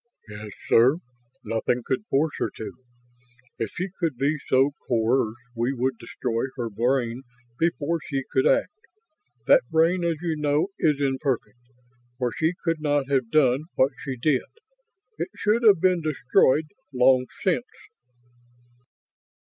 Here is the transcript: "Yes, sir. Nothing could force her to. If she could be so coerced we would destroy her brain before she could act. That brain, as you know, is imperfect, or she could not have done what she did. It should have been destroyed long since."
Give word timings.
"Yes, 0.27 0.49
sir. 0.67 0.97
Nothing 1.43 1.83
could 1.85 2.07
force 2.07 2.33
her 2.39 2.49
to. 2.57 2.71
If 3.59 3.69
she 3.69 3.89
could 3.99 4.17
be 4.17 4.39
so 4.47 4.71
coerced 4.87 5.37
we 5.55 5.73
would 5.73 5.99
destroy 5.99 6.45
her 6.55 6.71
brain 6.71 7.21
before 7.59 7.99
she 8.07 8.23
could 8.31 8.47
act. 8.47 8.71
That 9.45 9.61
brain, 9.69 10.03
as 10.03 10.15
you 10.19 10.35
know, 10.37 10.69
is 10.79 10.99
imperfect, 10.99 11.59
or 12.19 12.31
she 12.33 12.55
could 12.63 12.81
not 12.81 13.09
have 13.11 13.29
done 13.29 13.65
what 13.75 13.91
she 14.03 14.17
did. 14.17 14.41
It 15.19 15.29
should 15.35 15.61
have 15.61 15.79
been 15.79 16.01
destroyed 16.01 16.65
long 16.91 17.27
since." 17.43 17.67